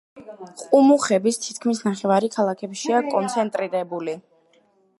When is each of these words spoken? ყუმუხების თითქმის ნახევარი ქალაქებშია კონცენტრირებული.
ყუმუხების 0.61 1.37
თითქმის 1.43 1.81
ნახევარი 1.89 2.31
ქალაქებშია 2.37 3.03
კონცენტრირებული. 3.11 4.17